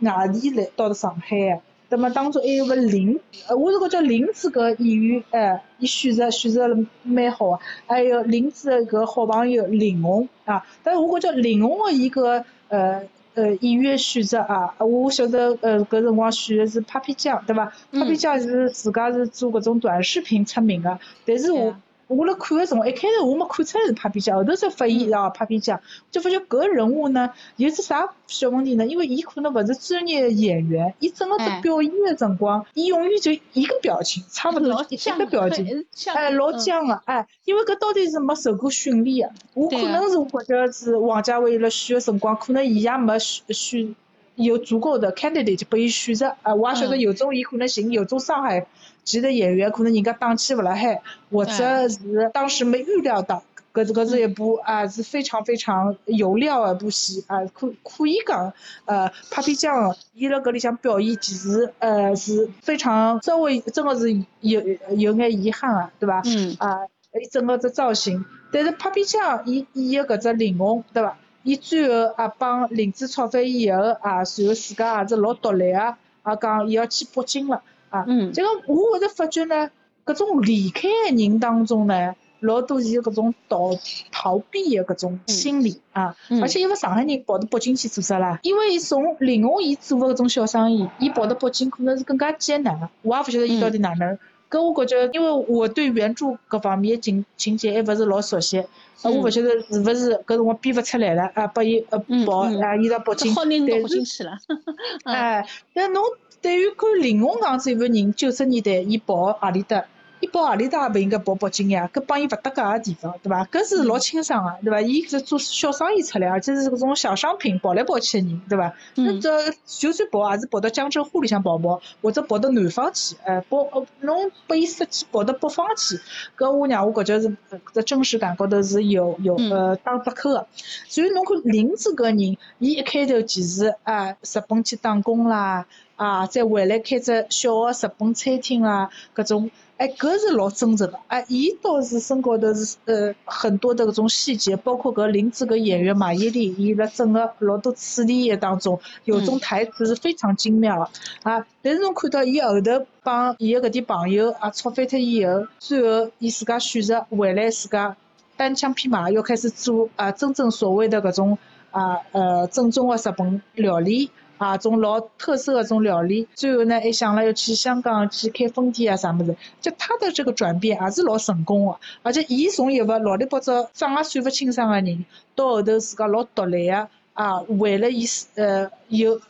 [0.01, 1.62] 外地来到了上海
[1.95, 13.01] 个，那么当中还有个林，呃，我是觉着林子搿演员，哎，伊选择选择了蛮好个，还有林子个搿好朋友林红啊，但是我觉着林红个伊搿呃
[13.34, 21.75] 呃演员选择啊，我晓得呃搿辰光选的是 Papi 酱，对伐？Papi 酱是自家是做搿种短视频出名个，但是我。
[22.07, 25.79] 我辣看个辰光，一开头我没看出来是拍皮酱，后头才发现啊拍皮酱，
[26.11, 28.85] 就发觉搿个人物呢，有只啥小问题呢？
[28.85, 43.95] 因为伊可能勿是专业演员，伊整个在表演个辰光，伊永远就一个表情，差勿多一个表情，哎，老僵个，哎，因为搿到底是没受过训练个，我可能是我觉着是王家卫辣选个辰光，可能伊也没选选
[44.36, 48.67] 有足够的 candidate 拨伊选择，啊，我也晓得有种伊可能寻有种上海。
[49.06, 52.00] 级的演员可能人家档期勿辣海，或者是
[52.34, 58.52] 当时没预料到，搿是搿是一部啊是非常非常有料一部戏啊，可可以讲，
[58.86, 64.60] 呃，拍皮酱伊辣搿里向表演其实呃是非常稍微真个是有
[64.98, 66.24] 有眼遗憾啊，对伐？
[66.26, 66.56] 嗯。
[66.58, 66.80] 啊，
[67.13, 71.15] 伊整个只造型，但是拍皮酱伊演个搿只林红，对伐？
[71.45, 75.95] 伊最后也帮林子炒饭以后啊，随后自家也是老独立个，
[76.27, 77.62] 也讲伊要去北京了。
[77.91, 79.69] 嗯，这个我会得发觉呢，
[80.05, 83.69] 搿种离开个人当中呢，老多是搿种逃
[84.12, 88.39] 逃避的搿种心理啊，而且因为上海人跑到北京去做啥啦？
[88.41, 94.17] 因为伊从林红伊做的搿种小生意，伊跑到北京可能是更加艰难个，我也勿晓得伊到底哪能。
[94.59, 98.63] 搿我觉着，因为我对原著搿方面的情情节还勿是老熟悉，
[99.03, 104.29] 我勿晓得是勿是搿辰光编勿出来了啊，拨伊呃跑啊，伊到北京，但是，
[105.05, 106.01] 哎，那侬。
[106.41, 109.83] 对于看林红这样子个人，九十年代伊跑何里搭？
[110.21, 113.45] 伊跑何里搭也勿应该跑北京呀，搿帮伊勿搭界个地方，对伐？
[113.45, 114.82] 搿是老清爽个，对伐？
[114.82, 118.73] 伊是做小生意出来，而且是搿种小商品跑来跑去个人，对伐？
[118.95, 125.99] 那这就算跑也是跑到江浙沪里向跑跑，或者跑到南方去，哎，跑哦侬拨伊设计跑到北方去，
[126.38, 130.47] 搿我让我感觉是搿只真实感高头是有有呃打折扣个。
[130.88, 135.65] 所以侬看林子搿人，伊一开头其实啊，日本去打工啦。
[135.95, 157.97] 啊，再回来开只小个日本餐厅啦，搿种，哎，搿是老真实个，哎，伊倒是身高头是呃很多的搿种细节，包括搿林子搿演员马伊琍，伊辣整个老多处理当中，有种台词是非常精妙个，啊，但是侬看到伊后头帮伊个搿点朋友啊吵翻脱以后，最后伊自家选择回来自家
[158.38, 161.38] 单枪匹马要开始做啊真正所谓的搿种
[161.71, 164.09] 啊呃正宗个日本料理。
[164.38, 169.36] 啊，种老特色的种料理，最后呢还想了要去香港去开分店啊，啥么子？
[169.62, 179.21] 就他的这个转变也是老成功的，而且伊从一个老里八糟、长也算不清爽的人，到后头自家老独立的啊，为了伊呃有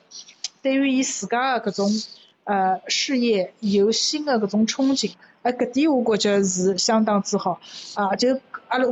[0.62, 1.90] 对于伊自家的搿种
[2.46, 5.14] 呃事业有新的搿种憧憬，
[5.44, 7.60] 哎，搿点我感觉是相当之好
[7.94, 8.40] 啊，就
[8.70, 8.86] 阿拉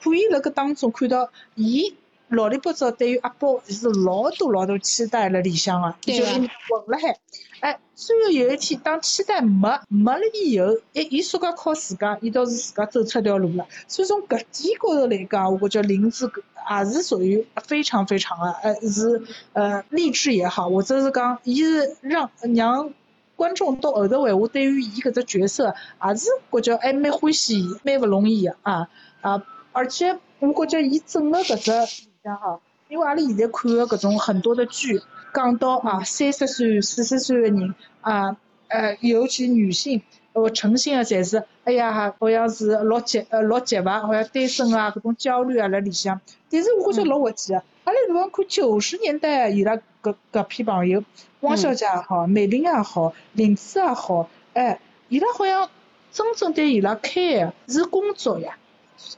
[0.00, 1.94] 可以辣搿当中看到伊。
[2.28, 6.48] 老里八早对于阿宝是老多老多期待辣里向个，就混
[6.88, 7.16] 辣海。
[7.60, 13.64] 哎，最后有一天当期待没没了以后，哎，伊说讲靠自家，伊倒是自家走出条路了。
[13.86, 16.30] 所以从搿点高头来讲，我觉着林子
[16.68, 22.92] 也是属于非常非常个，呃，是呃励志也好，或者是讲伊是让让
[23.36, 25.72] 观众到后头闲话，对于伊搿只角色，
[26.04, 28.88] 也是觉着还蛮欢喜，蛮勿容易个啊
[29.20, 29.42] 啊！
[29.70, 32.08] 而且我觉着伊整个搿只。
[32.34, 32.58] 哈，
[32.88, 35.00] 因为阿拉现在看个搿种很多的剧，
[35.32, 38.36] 讲到啊三十岁、四十岁的人啊，
[38.68, 46.20] 呃，尤其女性，呃，呈现的侪是，哎呀，好像是老急，呃，老急伐，好像单身啊，搿种焦虑啊辣里向。
[46.50, 51.04] 但是我觉着老滑稽个，阿拉如果看九十年代伊拉搿搿批朋友，
[51.40, 55.68] 汪小姐也好，美玲也好，林子也好，哎，伊拉好像
[56.12, 58.56] 真正对伊拉开个是工作呀。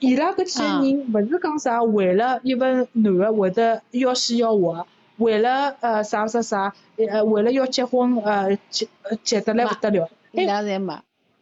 [0.01, 4.87] 伊拉搿几个人勿是讲啥，为了一份男个会得要死要活，
[5.17, 8.89] 为了呃啥啥啥，呃为了要结婚呃急
[9.25, 10.09] 急得来勿得了。
[10.33, 10.93] 伊拉侪没，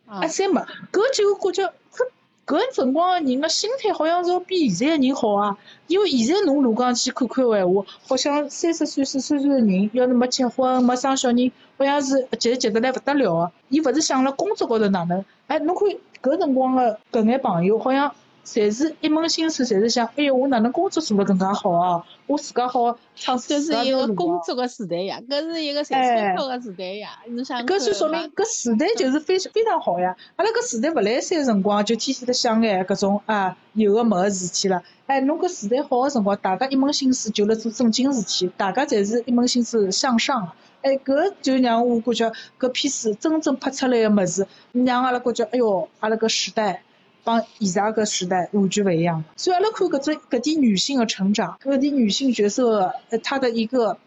[0.07, 0.61] 啊侪没，
[0.93, 2.07] 搿就觉着搿
[2.47, 5.59] 搿辰光个人个心态好像是要比现在个人好啊。
[5.87, 13.53] 因为现在侬如果讲去看看个闲话，好像三十岁四十岁个人要是没结婚没生小人，好像是急急得来勿得了个。
[13.69, 15.25] 伊勿是想了工作高头哪能？
[15.49, 15.89] 哎，侬看
[16.23, 18.15] 搿辰光个搿眼朋友好像。
[18.47, 22.05] 侪是一门心思，侪是想，哎哟，我哪能工作做得更加好哦？
[22.29, 27.19] 我自家好创搿是一个工作个时代呀，搿是一个赚钞票个时代呀。
[27.27, 30.15] 侬想，搿就说明搿时代就是非非常好呀。
[30.37, 34.81] 阿拉搿时代勿来三辰光，就天天在想眼搿种啊有个没个事体了。
[35.07, 40.53] 哎，侬搿时代好个辰光，大家一门心思就辣做正经事体，大家侪是一门心思向上。
[40.83, 46.85] 哎，搿就让我感觉搿片子真正拍出来个物事，让阿拉感觉，哎哟，阿拉搿时代。
[47.27, 49.25] 帮现在个时代完全勿一样。
[49.35, 53.99] 所以阿拉看搿种搿点女性的成长，搿点女性角色，呃，她的一个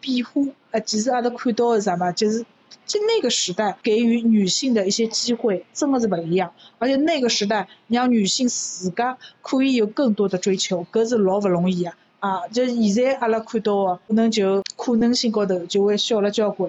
[0.00, 0.42] 变化，
[0.72, 2.44] 呃，其实阿拉看到的啥嘛，就是
[2.84, 6.52] 就那个时代给予女性的一些机会，真的是勿一样。
[6.78, 11.94] 而且那个时代让女性自家可以有更多的追求，搿是老勿容易啊！
[12.18, 16.68] 啊，就现在阿拉看到的，可能就可能性高头就会小了交关。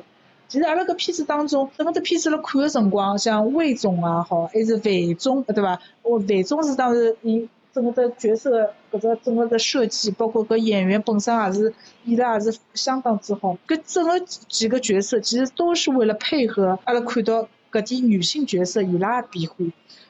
[0.50, 5.80] 其实阿拉搿片子当中，整个只片子辣看个辰光，像魏总也好，还是范总，对伐？
[6.02, 11.74] 哦，范总是当时伊整个只角色搿只整个只设计，包括搿演员本身也是
[12.06, 13.56] 演得也是相当之好。
[13.68, 19.56] 搿整个几个角色其实都是为了配合阿拉看到搿点女性角色伊拉个变化。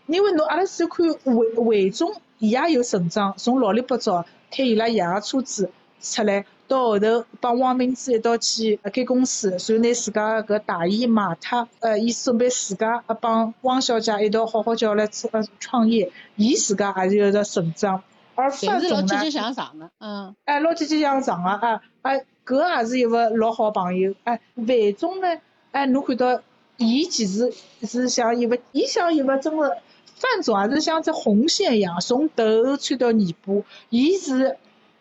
[0.07, 6.45] 因为侬阿拉是看魏魏总，伊也有成长，从老里八早开伊拉爷个车子出来。
[6.69, 18.03] 到后头帮汪明珠一道去开公司，然后拿自家搿大衣卖脱，呃，伊准备自家呃帮汪小姐一道好好叫来创创业，伊自家还是有个成长。
[18.35, 18.95] 而范总呢？
[19.01, 20.35] 老积极向上的，嗯。
[20.45, 24.13] 哎，老积极向上个，哎哎，搿也是一个老好朋友。
[24.23, 25.27] 哎，范总呢？
[25.71, 26.39] 哎，侬看到，
[26.77, 27.51] 伊其实
[27.81, 29.69] 是像一个，伊像一个真个，
[30.15, 34.55] 范总也是像只红线一样，从头穿到尾巴，伊是。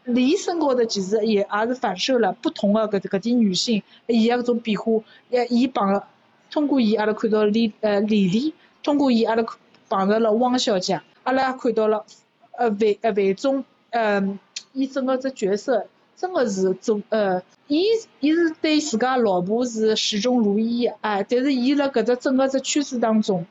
[0.09, 6.03] 李身高头其实也也是反射了不同的搿搿点女性，伊个搿种变化，也伊帮
[6.51, 9.45] 通过伊阿拉看到李呃李丽，通过伊阿拉
[9.91, 12.07] 碰着了汪小姐，阿拉也看到了
[12.53, 14.39] 呃范呃范总，嗯，
[14.73, 17.85] 伊整个只角色真个是做呃，伊
[18.21, 23.45] 伊是对自家老婆是始终如一个，哎，但是伊辣搿只整个只圈子当中，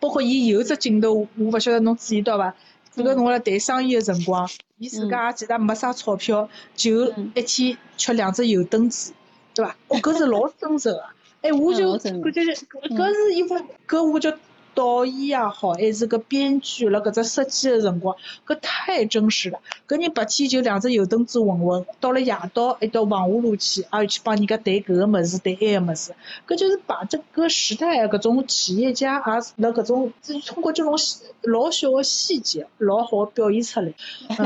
[0.00, 2.52] 包括伊有只镜头，我勿晓得侬注意到伐？
[2.96, 4.48] 搿个侬辣谈生意个辰光。
[4.84, 9.12] 伊自家也其实没啥钞票，就一天吃两只油墩子，
[9.54, 9.74] 对伐？
[9.88, 11.02] 哦，搿是老真实个。
[11.40, 13.54] 哎，我就感觉搿是一副，
[13.88, 14.30] 搿我就。
[14.74, 19.60] 导演也好，还是个编剧辣搿只设计个辰光，搿太真实了。
[19.86, 26.12] 搿人白天就两只油灯子混混，到了夜到一到黄河路去，也要去帮人家谈搿个物事，谈埃个物事。
[26.48, 30.94] 搿就是把这个时代搿种企业家也是辣搿种，就是通过这种
[31.42, 33.94] 老小个细节，老好表现出来。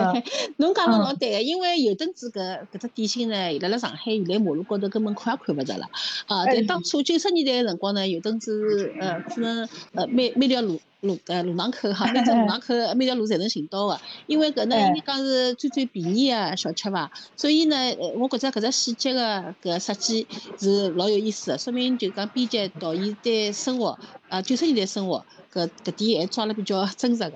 [0.59, 5.87] 侬讲个老对个，因为油灯子搿搿只点心呢，辣辣上海现在马路高头根本看也看勿着了。
[6.27, 10.07] 啊，但当初九十年代个辰光呢，油灯子呃可能呃。
[10.19, 17.77] 每每条路路呃路廊口哈，每只路廊口每条路侪能寻到个，因为搿呢应该讲是最最便宜个小吃伐，所以呢，
[18.17, 20.27] 我觉着搿只细节个搿设计
[20.59, 23.97] 是老有意思个，说明就讲编辑导演对生活
[24.29, 27.33] 啊九十年代生活搿搿点还抓了比较真实个，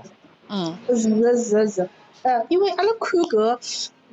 [0.48, 0.76] 嗯。
[0.88, 1.88] 是个是个是，
[2.22, 3.56] 呃，因为阿拉看搿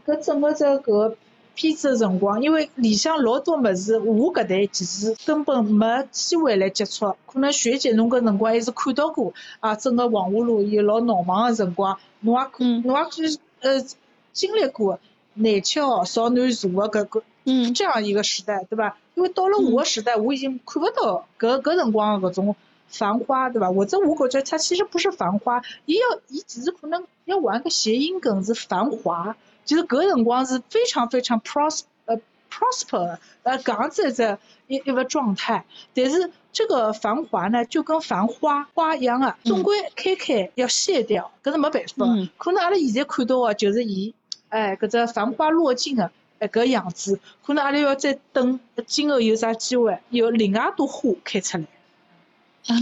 [0.05, 1.15] 搿整个只搿。
[1.60, 7.13] 片子的辰光，因为里向老多物事，我搿代其实根本没机会来接触。
[7.26, 13.84] 可能学姐侬搿辰光还是看到过啊，整个黄河路有老闹忙的辰光，侬也看，侬也去呃
[14.32, 15.00] 经历过
[15.34, 17.24] 廿七号少男坐的搿个
[17.76, 18.98] 这样一个时代，对吧？
[19.15, 22.56] 因为到了我的时代，我已经看不到搿搿辰光搿种
[22.88, 23.69] 繁花，对吧？
[23.69, 29.36] 或者我感觉它其实不是繁花，伊要伊其实可能要玩个谐音梗是繁华。
[29.69, 32.19] 其实搿辰光是非常非常 pros 呃
[32.51, 42.08] prosper 呃搿样子一只一一个状态，但是这个繁华呢就跟繁花花一样啊，总归开开要谢掉，搿是没办法。
[42.39, 44.15] 可能阿拉现在看到的就是伊，
[44.47, 51.65] 哎搿只繁花落尽的哎搿样子，可能阿拉要再等今后有啥机会，有另外一朵花开出来。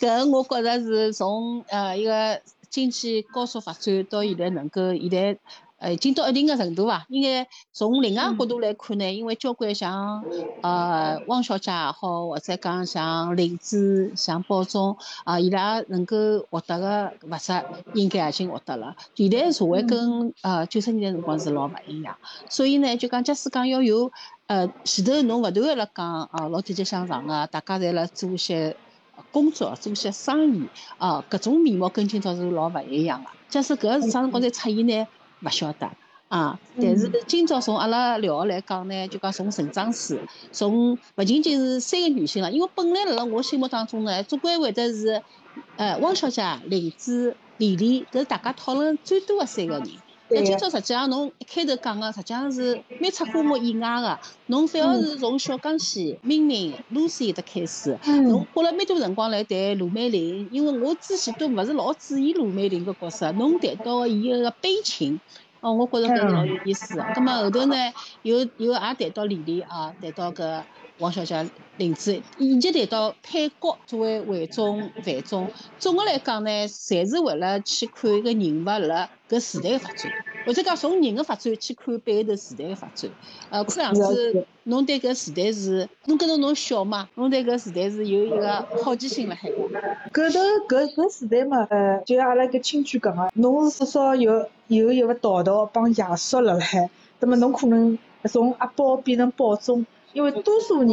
[0.00, 5.38] 搿我觉着是从呃一个经济高速发展到现在能够现在。
[5.78, 7.06] 呃，已经到一定个程度伐？
[7.08, 10.24] 应该从另外角度来看呢，因为交关像
[10.60, 16.16] 呃汪小姐也好，或者讲像林子、像宝总啊，伊拉能够
[16.50, 17.52] 获得个物质，
[17.94, 18.96] 应该已经获得了。
[19.14, 22.16] 现在社会跟呃九十年代辰光是老勿一样，
[22.48, 24.10] 所以呢，就讲假使讲要有
[24.48, 28.76] 呃前头侬勿断个辣讲啊，老积极向上个，大家侪辣做一些
[29.30, 33.30] 工作，做一些生意啊，搿种面貌跟今朝是老勿一样个。
[33.48, 35.06] 假使搿是啥辰光再出现呢？
[35.40, 35.90] 勿晓得
[36.28, 40.20] 啊，但是今朝从阿拉聊来讲呢，就讲从成长史，
[40.52, 45.22] 从勿仅仅是三个女性了，因为本来辣辣我心目当中呢，总归会得是，
[45.76, 49.88] 呃，汪小姐、林子、李丽，搿是大家讨论最多的三个人。
[50.30, 54.18] 那今朝实际上侬一开头讲个，实际上是蛮出乎我意外个。
[54.46, 63.32] 侬反而是从小刚线、明明、Lucy 的开始，侬花了蛮多辰光来谈卢美玲，因为我之前都勿是老注意卢美玲个角色。
[63.32, 65.18] 侬谈到伊个悲情，
[65.60, 67.04] 哦，我觉着搿是老有意思个。
[67.14, 67.76] 葛末后头呢，
[68.22, 70.62] 又又也谈到李丽啊，谈到搿。
[70.98, 80.10] 王小姐、林子，以及谈到配角作为魏忠、范忠，总的来讲呢，侪是为了去看一个人物辣搿时代个发展，
[80.44, 83.08] 或者讲从人个发展去看背后头时代个发展。
[83.50, 87.08] 呃，看样子侬对搿时代是，侬觉着侬小嘛？
[87.14, 89.48] 侬对搿时代是有一个好奇心辣海。
[90.12, 96.90] 搿头搿搿时代嘛，呃，就像阿拉搿亲戚讲个，侬是至少有有一个道道帮爷叔辣海，
[97.20, 99.86] 那么侬可能从阿宝变成宝忠。
[100.12, 100.88] 因为多数人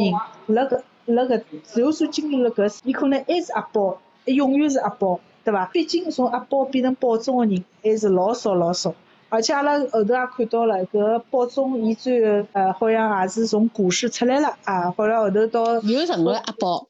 [0.46, 1.42] 辣搿辣搿，
[1.74, 5.66] 就算经历了搿，伊可能还是阿宝，永远是阿宝，对伐？
[5.66, 8.94] 毕竟从阿宝变成宝总个人还是老少老少。
[9.28, 16.86] 而且阿拉后头也看到了，搿宝总伊最后呃好像也是从股市出来了啊，好像后头到又成为阿宝，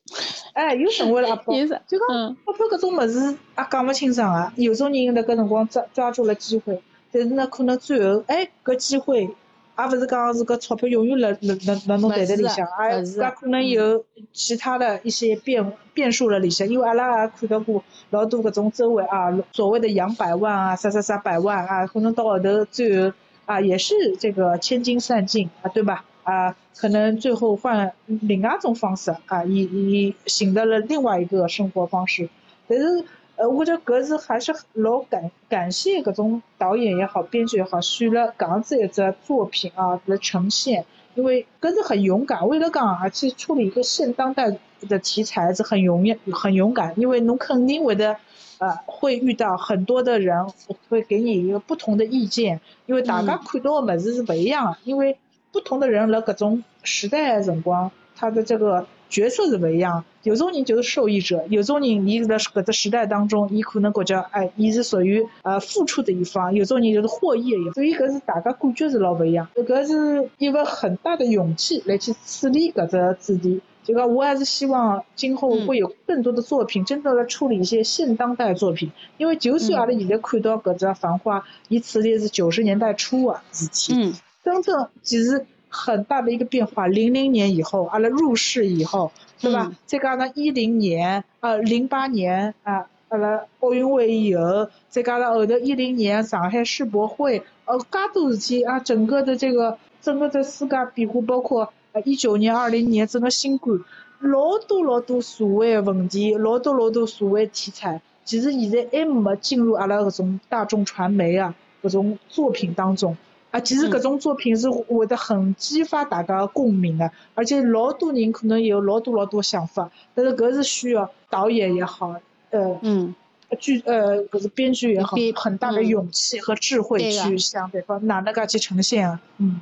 [0.52, 1.52] 哎，又成为了阿宝。
[1.88, 4.52] 就讲股票搿种物事也讲勿清爽啊。
[4.56, 9.34] 有种人辣搿辰光抓抓住了机会，但是呢，可能最后哎搿机会。
[9.78, 23.12] 也勿是讲是搿钞票永远辣辣辣辣侬袋袋里向，也也可能有其他的一些变变数辣里向，因为阿拉也看到过老多搿种周围啊，所谓的养百万啊，啥啥啥百万啊，可能到后头最后
[23.44, 26.04] 啊也是这个千金散尽啊，对吧？
[26.22, 32.28] 啊，可能最后换另外一种方式啊，以以寻到了另外一个生活方式，
[32.66, 33.04] 但是。
[33.36, 44.56] 呃，我觉着搿是还是老感感谢搿种导演也好，编剧也好，选了搿样子一只作品啊来呈现，因为搿是很勇敢，为了讲而去处理一个现当代
[44.88, 48.16] 的题材是很勇很勇敢，因为侬肯定会的
[48.56, 50.48] 呃会遇到很多的人
[50.88, 55.18] 会给你一个不同的意见，因为大家看到的物事是不一样，因为
[55.52, 58.86] 不同的人辣搿种时代辰光，他的这个。
[59.08, 69.48] 角色是勿一样，有种人就是受益者，有种人伊辣搿只时代当中，伊可能觉着，哎，伊是属于呃付出的一方，有种人就是获益的一方，所以搿是大家感觉是老勿一样。
[69.54, 84.12] 搿是一个很大的勇气来去处理搿只主题，就讲我还是希望今后会有更多的作品，真正来处理一些现当代作品，因为就算阿拉现在看到搿只繁花，伊处理是九十年代初的事体，
[84.44, 85.46] 真正其实。
[85.76, 89.70] 很大的一个变化，零零年以后，阿拉入世以后，对吧？
[89.84, 103.78] 再加上一零年，呃，零八年啊，阿拉奥运会以后，再加上后头一零年上海世博会，呃，介多事体啊，整个的这个整个的世界变化，包括呃一九年、二零年整个新冠，
[104.20, 113.16] 老多老多社会问题，老多老多社会题材，其实现在还没进入阿拉搿种大众传媒啊搿种作品当中。
[113.56, 122.14] 啊，其实搿种作品是会得很激发大家共鸣的，而且老多人可能有老多老多想法，但是搿是需要导演也好，
[122.50, 123.14] 呃，嗯，
[123.58, 129.60] 剧呃搿是编剧也好，很大的勇气和智慧去想对方哪能介去呈现啊，嗯，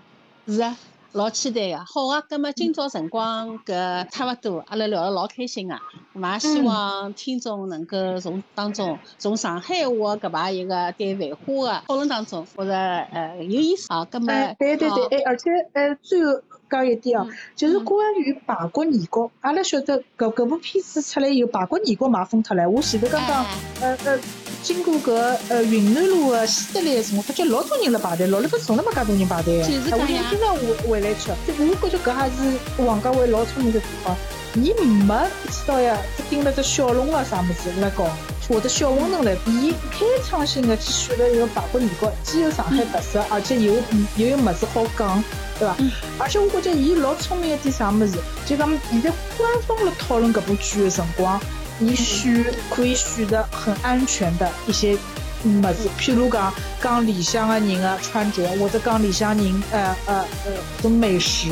[0.48, 0.76] 是啊。
[1.14, 2.20] 老期待个，好啊！
[2.28, 5.78] 葛末今朝辰光搿差勿多，阿拉聊了老开心个，
[6.12, 14.04] 也希望听众能够从当中，从上海话搿排一个对繁花个讨论当中，觉着呃有意思啊。
[14.06, 14.26] 葛末
[14.58, 16.32] 对对对，哎，而且呃最后
[16.68, 22.68] 讲一点哦，就是关于排骨年糕，阿拉晓得搿搿部片子出来以后，排骨年糕卖疯脱了。
[22.68, 23.46] 我前头刚刚
[23.80, 24.18] 呃呃。
[24.64, 29.62] 经过搿呃云南路个西德来时，我发觉老多人辣排队，老里头从来没介多人排队个。
[29.62, 34.16] 我就经常回回来吃，就我觉着搿还是王家卫老聪明个地方，
[34.54, 35.14] 伊没
[35.50, 38.08] 知道呀，只盯了只小龙啊啥物事来搞，
[38.48, 43.74] 或者小馄饨来，伊开创性的去选了一个排骨年糕，既有上海特色，而且又
[44.16, 45.22] 又有物事好讲，
[45.58, 45.76] 对伐？
[46.18, 48.12] 而且我感觉着伊老聪明一点啥物事，
[48.46, 51.38] 就讲现在官方辣讨论搿部剧个辰光。
[51.78, 54.96] 你选可以选的很安全的一些
[55.44, 56.52] 物事，譬如讲
[56.82, 61.48] 讲里向的人的穿着，或者讲里向人呃呃呃种美食，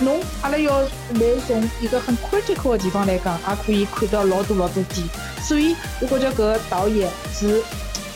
[0.00, 5.06] 侬阿拉要来从一个很 critical 的地方来讲，也可以看到老多老多点。
[5.42, 7.62] 所以我感觉搿个导演是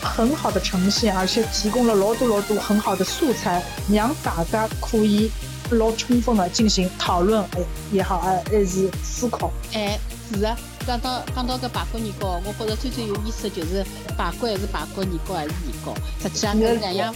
[0.03, 5.31] 很好的呈现，而且提供了老多老多很好的素材，让大家可以
[5.71, 7.61] 老充分的进行讨论，哎
[7.93, 9.53] 也好，哎还是思考。
[9.75, 9.97] 哎，
[10.35, 10.57] 是啊。
[10.91, 13.85] 讲到讲到搿排骨年糕，我觉着最最有意思的就是
[14.19, 15.95] 排骨还是排骨，年糕还是年糕。
[16.21, 17.15] 实际上搿两样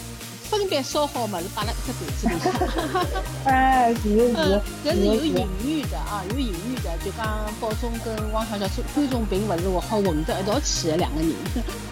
[0.49, 2.53] 分别烧好物事摆辣一只盘子里向。
[3.53, 11.35] 哎，是的，是搿是有隐喻的啊，有隐喻的，就讲宝总跟汪小小关仲平勿是活好混得一道去的两个人，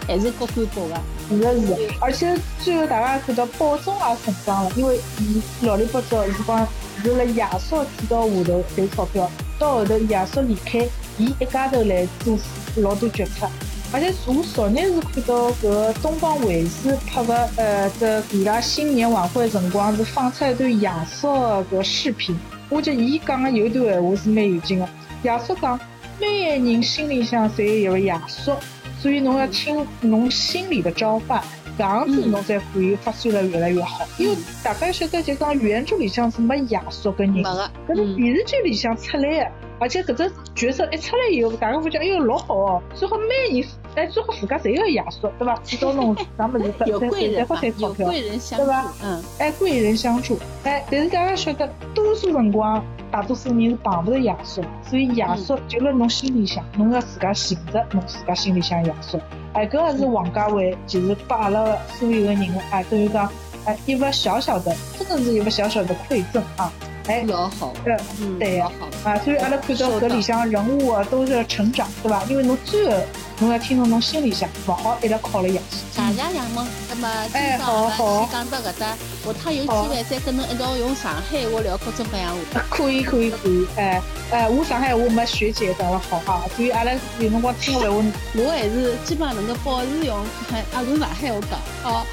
[0.07, 1.01] 还是各干各的。
[1.27, 6.65] 是的，是的，而且最后大家看到宝总也成长了，因为伊老里八早伊讲
[7.03, 9.29] 是辣爷叔指导下头赚钞票，
[9.59, 12.37] 到后头爷叔离开，伊一家头来做
[12.77, 13.47] 老多决策。
[13.91, 22.35] 而且我昨日是看到搿东方卫视拍个呃这伊拉新年晚会辰光是放出一段亚叔个搿视频，
[22.69, 24.89] 我觉得伊讲个有一段闲话是蛮有劲个。
[25.23, 25.79] 亚叔讲，
[26.19, 28.51] 每个人心里向侪有一个亚叔。
[28.99, 31.43] 所以侬要听侬心里的召唤，
[31.77, 34.07] 搿样子侬才可以发展得越来越好。
[34.17, 45.55] 因为大家晓得，就讲原著里向是没亚叔个人搿是嗯，电视剧里向出来的，而且搿只角色一出来以后，大家发觉哎哟老好哦，最好每人哎最好自家侪有个亚叔，对伐？
[45.63, 47.93] 指导侬啥物事，有贵人嘛，有。
[47.93, 59.19] 贵人相助对吧，嗯，哎，贵人相助，哎，但是大家晓得，多数辰光，大多数人是碰勿着亚叔，所以亚叔就辣侬心里向，侬要自家寻着侬自家心里向亚叔。
[59.53, 61.63] 哎，搿个是王家卫，其实拨阿拉
[61.99, 63.29] 所有个人，哎，等于讲，
[63.65, 66.71] 哎，一个小小的，真的是一个小小的馈赠啊，
[67.07, 72.23] 哎，老好，对，嗯，对老好，啊，所以阿拉看到搿里向人物啊都是成长，对伐？
[72.29, 72.93] 因为侬最后
[73.39, 75.77] 侬要听到侬心里向，勿好一直靠了亚叔。
[75.95, 76.65] 谢谢杨梦。
[76.89, 78.87] 那么今哎朝阿拉好好先讲到搿搭，
[79.25, 82.65] 下趟有机会再跟侬一道用上海话聊各种各样话题。
[82.69, 88.01] 可以可以可以，哎哎，我上海话没学姐讲了好啊，所以阿拉有辰光听个闲话，
[88.35, 91.59] 我还是基本上能够保持用上海啊，用上海话讲。
[91.81, 92.05] 好啊，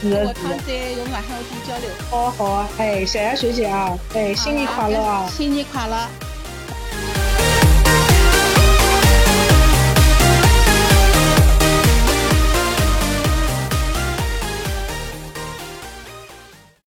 [0.00, 1.90] 是的下趟再用上海话多交流。
[2.10, 5.28] 好好啊，哎，谢谢学姐啊，哎，新年快乐啊！
[5.36, 6.08] 新年快乐！